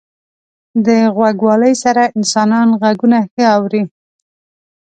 [0.85, 3.83] •د غوږوالۍ سره انسانان ږغونه ښه اوري.